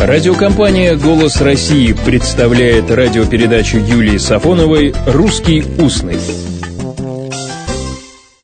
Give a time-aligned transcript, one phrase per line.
[0.00, 6.18] Радиокомпания «Голос России» представляет радиопередачу Юлии Сафоновой «Русский устный».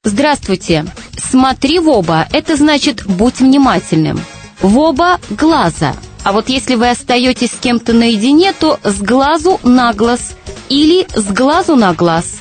[0.05, 0.85] Здравствуйте.
[1.17, 2.29] Смотри в оба.
[2.31, 4.21] Это значит «будь внимательным».
[4.61, 5.95] В оба глаза.
[6.25, 10.37] А вот если вы остаетесь с кем-то наедине, то с глазу на глаз
[10.69, 12.41] или с глазу на глаз.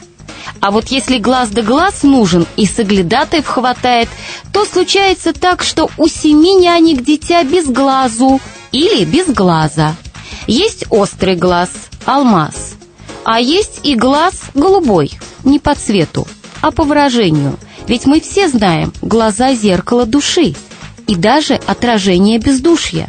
[0.59, 4.09] А вот если глаз да глаз нужен и соглядатаев хватает,
[4.51, 8.41] то случается так, что у семи нянек дитя без глазу
[8.75, 9.95] или без глаза.
[10.47, 11.69] Есть острый глаз,
[12.03, 12.75] алмаз,
[13.23, 15.11] а есть и глаз голубой,
[15.45, 16.27] не по цвету,
[16.61, 17.57] а по выражению.
[17.87, 20.55] Ведь мы все знаем, глаза– зеркало души
[21.07, 23.07] и даже отражение бездушья.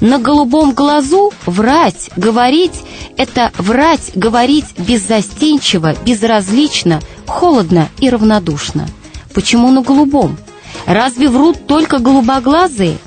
[0.00, 2.84] На голубом глазу врать, говорить–
[3.16, 8.86] это врать, говорить беззастенчиво, безразлично, холодно и равнодушно.
[9.32, 10.36] Почему на голубом?
[10.84, 12.98] Разве врут только голубоглазые?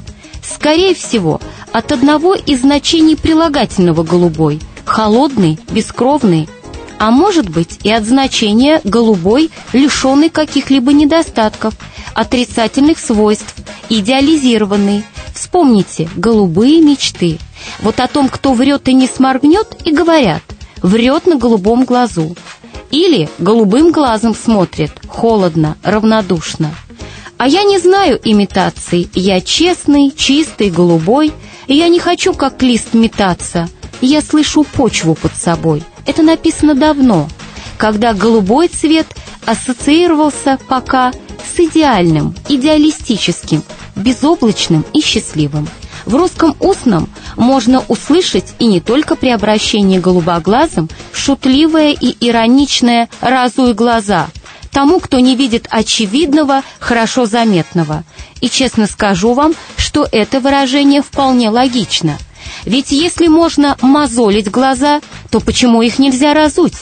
[0.43, 1.39] Скорее всего,
[1.71, 6.49] от одного из значений прилагательного «голубой»– холодный, бескровный,
[6.99, 11.73] а может быть и от значения «голубой», лишенный каких-либо недостатков,
[12.13, 13.55] отрицательных свойств,
[13.89, 15.03] идеализированный.
[15.33, 17.39] Вспомните «голубые мечты».
[17.79, 20.43] Вот о том, кто врет и не сморгнет, и говорят
[20.81, 22.35] «врет на голубом глазу».
[22.91, 26.75] Или голубым глазом смотрит, холодно, равнодушно.
[27.37, 31.31] А я не знаю имитаций, я честный, чистый, голубой–
[31.73, 33.69] я не хочу, как лист, метаться.
[34.01, 35.83] Я слышу почву под собой.
[36.05, 37.29] Это написано давно,
[37.77, 39.07] когда голубой цвет
[39.45, 43.63] ассоциировался пока с идеальным, идеалистическим,
[43.95, 45.67] безоблачным и счастливым.
[46.05, 53.73] В русском устном можно услышать и не только при обращении голубоглазым шутливое и ироничное «разуй
[53.73, 54.27] глаза»,
[54.71, 58.03] тому, кто не видит очевидного, хорошо заметного.
[58.39, 62.17] И честно скажу вам, что это выражение вполне логично.
[62.65, 66.75] Ведь если можно мозолить глаза, то почему их нельзя разуть?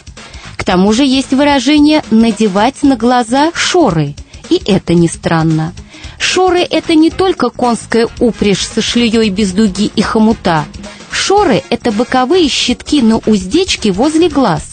[0.55, 4.15] К тому же есть выражение «надевать на глаза шоры»,
[4.49, 5.73] и это не странно.
[6.17, 10.65] Шоры– это не только конская упряжь со шлеей без дуги и хомута.
[11.09, 14.68] Шоры– это боковые щитки на уздечке возле глаз,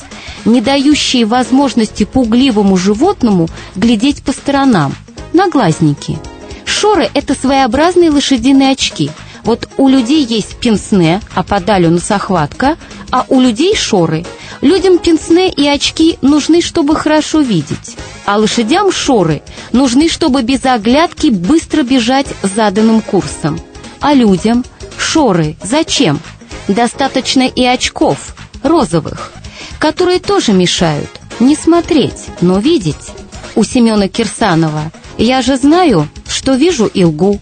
[0.46, 4.94] не дающие возможности пугливому животному глядеть по сторонам,
[5.32, 6.18] на глазники.
[6.64, 9.10] Шоры– это своеобразные лошадиные очки.
[9.44, 12.76] Вот у людей есть пенсне, а подалю носохватка,
[13.10, 14.24] а у людей шоры.
[14.60, 19.42] Людям пенсне и очки нужны, чтобы хорошо видеть, а лошадям шоры
[19.72, 23.60] нужны, чтобы без оглядки быстро бежать заданным курсом.
[24.00, 24.64] А людям
[24.98, 26.18] шоры зачем?
[26.66, 28.34] Достаточно и очков,
[28.64, 29.32] розовых
[29.78, 31.10] которые тоже мешают.
[31.40, 33.12] Не смотреть, но видеть.
[33.54, 37.40] У Семена Кирсанова «Я же знаю, что вижу и лгу,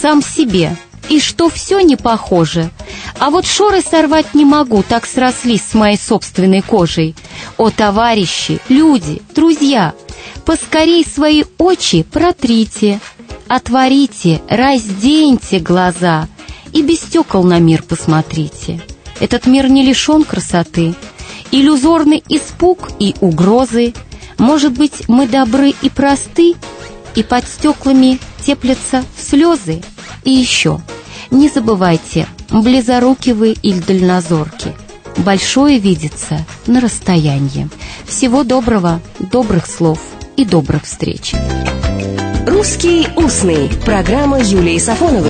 [0.00, 0.76] сам себе,
[1.08, 2.70] и что все не похоже.
[3.18, 7.14] А вот шоры сорвать не могу, так срослись с моей собственной кожей.
[7.56, 9.94] О, товарищи, люди, друзья,
[10.44, 13.00] поскорей свои очи протрите,
[13.48, 16.28] отворите, разденьте глаза
[16.72, 18.80] и без стекол на мир посмотрите.
[19.18, 20.94] Этот мир не лишен красоты,
[21.52, 23.94] иллюзорный испуг и угрозы.
[24.38, 26.54] Может быть, мы добры и просты,
[27.14, 29.82] и под стеклами теплятся слезы.
[30.24, 30.80] И еще,
[31.30, 34.74] не забывайте, близоруки вы или дальнозорки.
[35.18, 37.68] Большое видится на расстоянии.
[38.06, 39.98] Всего доброго, добрых слов
[40.36, 41.32] и добрых встреч.
[42.46, 45.24] «Русский устный»– программа Юлии Сафоновой.